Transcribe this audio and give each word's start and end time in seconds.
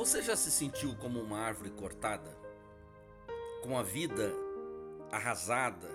Você 0.00 0.22
já 0.22 0.34
se 0.34 0.50
sentiu 0.50 0.96
como 0.96 1.20
uma 1.20 1.38
árvore 1.38 1.68
cortada? 1.68 2.34
Com 3.62 3.78
a 3.78 3.82
vida 3.82 4.32
arrasada? 5.12 5.90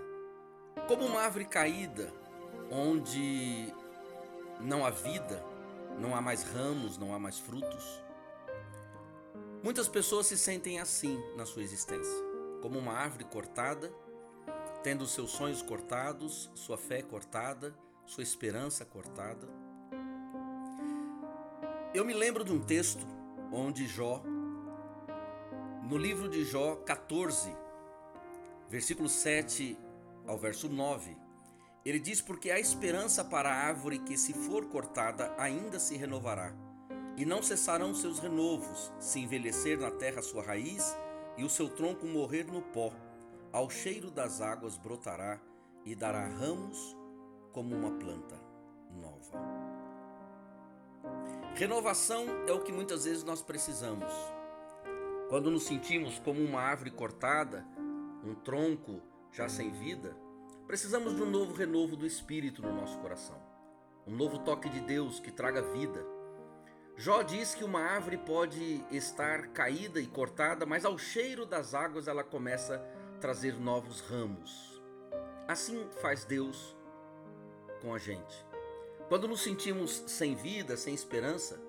Como 0.88 1.04
uma 1.04 1.22
árvore 1.22 1.46
caída, 1.46 2.14
onde 2.70 3.74
não 4.62 4.86
há 4.86 4.92
vida, 4.92 5.44
não 6.00 6.16
há 6.16 6.22
mais 6.22 6.44
ramos, 6.44 7.00
não 7.00 7.16
há 7.16 7.20
mais 7.20 7.40
frutos? 7.40 8.00
Muitas 9.64 9.88
pessoas 9.88 10.28
se 10.28 10.38
sentem 10.38 10.80
assim 10.80 11.20
na 11.36 11.44
sua 11.48 11.64
existência, 11.64 12.24
como 12.62 12.78
uma 12.78 12.94
árvore 12.94 13.24
cortada, 13.24 13.92
tendo 14.84 15.08
seus 15.08 15.32
sonhos 15.32 15.64
cortados, 15.64 16.48
sua 16.54 16.78
fé 16.78 17.02
cortada, 17.02 17.74
sua 18.06 18.22
esperança 18.22 18.86
cortada. 18.86 19.48
Eu 21.92 22.06
me 22.06 22.14
lembro 22.14 22.44
de 22.44 22.52
um 22.52 22.60
texto 22.60 23.15
onde 23.52 23.88
Jó, 23.88 24.22
no 25.84 25.98
livro 25.98 26.30
de 26.30 26.44
Jó 26.44 26.78
14, 26.78 27.56
versículo 28.70 29.08
7 29.08 29.78
ao 30.26 30.38
verso 30.38 30.68
9, 30.68 31.16
ele 31.86 32.00
diz: 32.00 32.22
Porque 32.22 32.50
há 32.50 32.60
esperança 32.60 33.24
para 33.24 33.50
a 33.50 33.68
árvore 33.68 34.00
que, 34.00 34.18
se 34.18 34.34
for 34.34 34.66
cortada, 34.66 35.34
ainda 35.38 35.80
se 35.80 35.96
renovará, 35.96 36.54
e 37.16 37.26
não 37.26 37.44
cessarão 37.44 37.94
seus 37.94 38.20
renovos, 38.20 38.92
se 39.00 39.20
envelhecer 39.20 39.80
na 39.80 39.92
terra 39.92 40.22
sua 40.22 40.44
raiz 40.44 40.98
e 41.38 41.44
o 41.44 41.50
seu 41.50 41.70
tronco 41.70 42.06
morrer 42.06 42.46
no 42.46 42.62
pó. 42.62 42.92
Ao 43.52 43.70
cheiro 43.70 44.10
das 44.10 44.42
águas 44.42 44.78
brotará 44.78 45.40
e 45.86 45.96
dará 45.96 46.28
ramos 46.28 46.98
como 47.54 47.76
uma 47.76 47.92
planta 47.92 48.38
nova. 48.92 49.85
Renovação 51.56 52.26
é 52.48 52.52
o 52.52 52.62
que 52.62 52.72
muitas 52.72 53.06
vezes 53.06 53.24
nós 53.24 53.42
precisamos. 53.42 54.12
Quando 55.30 55.50
nos 55.50 55.64
sentimos 55.64 56.20
como 56.20 56.42
uma 56.44 56.62
árvore 56.62 56.92
cortada, 56.92 57.66
um 58.24 58.36
tronco 58.36 59.02
já 59.32 59.48
sem 59.48 59.72
vida, 59.72 60.16
precisamos 60.68 61.16
de 61.16 61.24
um 61.24 61.30
novo 61.30 61.54
renovo 61.54 61.96
do 61.96 62.06
espírito 62.06 62.62
no 62.62 62.74
nosso 62.74 62.98
coração. 63.00 63.42
Um 64.06 64.16
novo 64.16 64.40
toque 64.40 64.70
de 64.70 64.82
Deus 64.82 65.20
que 65.20 65.32
traga 65.32 65.62
vida. 65.62 66.06
Jó 66.98 67.22
diz 67.24 67.56
que 67.56 67.64
uma 67.64 67.82
árvore 67.82 68.18
pode 68.18 68.84
estar 68.92 69.48
caída 69.48 70.00
e 70.00 70.08
cortada, 70.08 70.66
mas 70.66 70.86
ao 70.86 70.98
cheiro 70.98 71.46
das 71.46 71.74
águas 71.74 72.08
ela 72.08 72.24
começa 72.24 72.76
a 73.16 73.20
trazer 73.20 73.60
novos 73.60 74.02
ramos. 74.02 74.82
Assim 75.48 75.88
faz 76.02 76.24
Deus 76.24 76.76
com 77.82 77.94
a 77.94 77.98
gente. 77.98 78.45
Quando 79.08 79.28
nos 79.28 79.42
sentimos 79.42 80.04
sem 80.08 80.34
vida, 80.34 80.76
sem 80.76 80.94
esperança, 80.94 81.60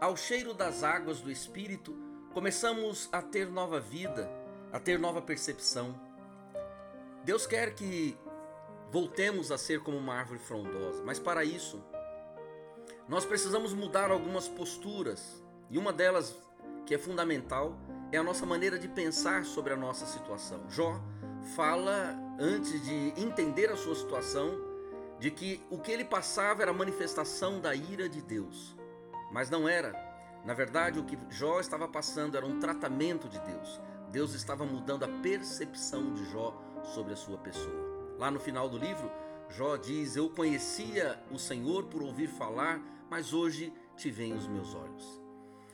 ao 0.00 0.16
cheiro 0.16 0.52
das 0.52 0.82
águas 0.82 1.20
do 1.20 1.30
Espírito, 1.30 1.96
começamos 2.34 3.08
a 3.12 3.22
ter 3.22 3.48
nova 3.48 3.78
vida, 3.78 4.28
a 4.72 4.80
ter 4.80 4.98
nova 4.98 5.22
percepção. 5.22 5.94
Deus 7.22 7.46
quer 7.46 7.74
que 7.76 8.18
voltemos 8.90 9.52
a 9.52 9.58
ser 9.58 9.80
como 9.80 9.96
uma 9.96 10.14
árvore 10.14 10.40
frondosa, 10.40 11.04
mas 11.04 11.20
para 11.20 11.44
isso, 11.44 11.80
nós 13.08 13.24
precisamos 13.24 13.72
mudar 13.72 14.10
algumas 14.10 14.48
posturas, 14.48 15.40
e 15.70 15.78
uma 15.78 15.92
delas, 15.92 16.34
que 16.84 16.96
é 16.96 16.98
fundamental, 16.98 17.76
é 18.10 18.18
a 18.18 18.24
nossa 18.24 18.44
maneira 18.44 18.76
de 18.76 18.88
pensar 18.88 19.44
sobre 19.44 19.72
a 19.72 19.76
nossa 19.76 20.04
situação. 20.04 20.68
Jó 20.68 21.00
fala, 21.54 22.18
antes 22.40 22.84
de 22.84 23.14
entender 23.16 23.70
a 23.70 23.76
sua 23.76 23.94
situação, 23.94 24.71
de 25.22 25.30
que 25.30 25.64
o 25.70 25.78
que 25.78 25.92
ele 25.92 26.04
passava 26.04 26.62
era 26.62 26.72
manifestação 26.72 27.60
da 27.60 27.72
ira 27.72 28.08
de 28.08 28.20
Deus. 28.20 28.76
Mas 29.30 29.48
não 29.48 29.68
era. 29.68 29.94
Na 30.44 30.52
verdade, 30.52 30.98
o 30.98 31.04
que 31.04 31.16
Jó 31.30 31.60
estava 31.60 31.86
passando 31.86 32.36
era 32.36 32.44
um 32.44 32.58
tratamento 32.58 33.28
de 33.28 33.38
Deus. 33.38 33.80
Deus 34.10 34.34
estava 34.34 34.66
mudando 34.66 35.04
a 35.04 35.08
percepção 35.22 36.12
de 36.12 36.28
Jó 36.32 36.60
sobre 36.82 37.12
a 37.12 37.16
sua 37.16 37.38
pessoa. 37.38 38.16
Lá 38.18 38.32
no 38.32 38.40
final 38.40 38.68
do 38.68 38.76
livro, 38.76 39.08
Jó 39.48 39.76
diz: 39.76 40.16
Eu 40.16 40.28
conhecia 40.28 41.22
o 41.30 41.38
Senhor 41.38 41.84
por 41.84 42.02
ouvir 42.02 42.26
falar, 42.26 42.82
mas 43.08 43.32
hoje 43.32 43.72
te 43.96 44.10
veem 44.10 44.34
os 44.34 44.48
meus 44.48 44.74
olhos. 44.74 45.22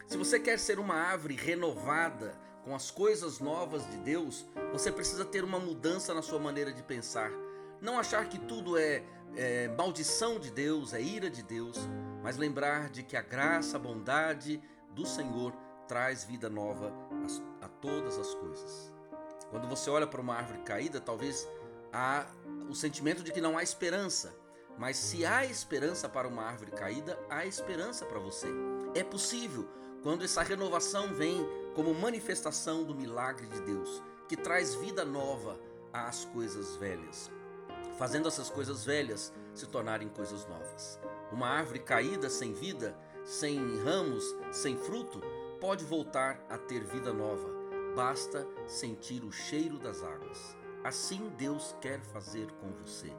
Se 0.06 0.18
você 0.18 0.38
quer 0.38 0.58
ser 0.58 0.78
uma 0.78 0.94
árvore 0.94 1.36
renovada 1.36 2.38
com 2.66 2.74
as 2.74 2.90
coisas 2.90 3.40
novas 3.40 3.88
de 3.90 3.96
Deus, 3.96 4.44
você 4.72 4.92
precisa 4.92 5.24
ter 5.24 5.42
uma 5.42 5.58
mudança 5.58 6.12
na 6.12 6.20
sua 6.20 6.38
maneira 6.38 6.70
de 6.70 6.82
pensar. 6.82 7.32
Não 7.80 7.98
achar 7.98 8.28
que 8.28 8.38
tudo 8.38 8.76
é 8.76 9.02
é, 9.36 9.68
maldição 9.68 10.38
de 10.38 10.50
Deus, 10.50 10.92
é 10.92 11.00
ira 11.00 11.30
de 11.30 11.42
Deus, 11.42 11.78
mas 12.22 12.36
lembrar 12.36 12.90
de 12.90 13.02
que 13.02 13.16
a 13.16 13.22
graça, 13.22 13.76
a 13.76 13.80
bondade 13.80 14.60
do 14.90 15.06
Senhor 15.06 15.52
traz 15.86 16.24
vida 16.24 16.48
nova 16.48 16.92
a, 17.62 17.66
a 17.66 17.68
todas 17.68 18.18
as 18.18 18.34
coisas. 18.34 18.92
Quando 19.50 19.66
você 19.68 19.88
olha 19.88 20.06
para 20.06 20.20
uma 20.20 20.34
árvore 20.34 20.60
caída, 20.60 21.00
talvez 21.00 21.48
há 21.92 22.26
o 22.68 22.74
sentimento 22.74 23.22
de 23.22 23.32
que 23.32 23.40
não 23.40 23.56
há 23.56 23.62
esperança. 23.62 24.34
Mas 24.76 24.96
se 24.96 25.24
há 25.24 25.44
esperança 25.44 26.08
para 26.08 26.28
uma 26.28 26.42
árvore 26.42 26.70
caída, 26.70 27.18
há 27.30 27.46
esperança 27.46 28.04
para 28.04 28.18
você. 28.18 28.46
É 28.94 29.02
possível 29.02 29.68
quando 30.02 30.24
essa 30.24 30.42
renovação 30.42 31.14
vem 31.14 31.44
como 31.74 31.94
manifestação 31.94 32.84
do 32.84 32.94
milagre 32.94 33.46
de 33.46 33.60
Deus, 33.62 34.02
que 34.28 34.36
traz 34.36 34.74
vida 34.74 35.04
nova 35.04 35.58
às 35.92 36.24
coisas 36.26 36.76
velhas 36.76 37.30
fazendo 37.98 38.28
essas 38.28 38.48
coisas 38.48 38.84
velhas 38.84 39.32
se 39.54 39.66
tornarem 39.66 40.08
coisas 40.08 40.46
novas. 40.46 41.00
Uma 41.32 41.48
árvore 41.48 41.80
caída 41.80 42.30
sem 42.30 42.52
vida, 42.52 42.96
sem 43.24 43.58
ramos, 43.82 44.24
sem 44.52 44.76
fruto, 44.76 45.20
pode 45.60 45.84
voltar 45.84 46.40
a 46.48 46.56
ter 46.56 46.84
vida 46.84 47.12
nova. 47.12 47.48
Basta 47.94 48.46
sentir 48.66 49.24
o 49.24 49.32
cheiro 49.32 49.78
das 49.78 50.02
águas. 50.02 50.56
Assim 50.84 51.28
Deus 51.36 51.74
quer 51.80 52.00
fazer 52.00 52.50
com 52.52 52.70
você. 52.84 53.12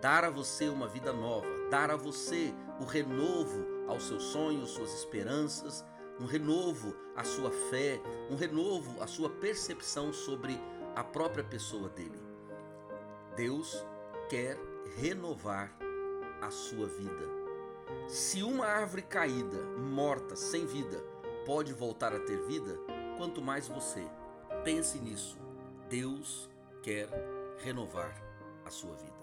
Dar 0.00 0.24
a 0.24 0.30
você 0.30 0.68
uma 0.68 0.88
vida 0.88 1.12
nova, 1.12 1.46
dar 1.70 1.90
a 1.90 1.96
você 1.96 2.54
o 2.80 2.84
renovo 2.84 3.64
aos 3.86 4.04
seus 4.04 4.22
sonhos, 4.24 4.70
suas 4.70 4.92
esperanças, 4.94 5.84
um 6.20 6.26
renovo 6.26 6.94
à 7.16 7.24
sua 7.24 7.50
fé, 7.50 8.00
um 8.30 8.36
renovo 8.36 9.02
à 9.02 9.06
sua 9.06 9.28
percepção 9.28 10.12
sobre 10.12 10.60
a 10.94 11.02
própria 11.02 11.44
pessoa 11.44 11.88
dele. 11.88 12.20
Deus 13.36 13.84
quer 14.28 14.58
renovar 14.96 15.74
a 16.40 16.50
sua 16.50 16.86
vida. 16.86 17.44
Se 18.08 18.42
uma 18.42 18.66
árvore 18.66 19.02
caída, 19.02 19.62
morta, 19.78 20.36
sem 20.36 20.66
vida, 20.66 20.98
pode 21.44 21.72
voltar 21.72 22.14
a 22.14 22.20
ter 22.20 22.40
vida, 22.46 22.78
quanto 23.16 23.42
mais 23.42 23.68
você. 23.68 24.04
Pense 24.62 24.98
nisso. 24.98 25.38
Deus 25.88 26.48
quer 26.82 27.08
renovar 27.58 28.14
a 28.64 28.70
sua 28.70 28.94
vida. 28.94 29.13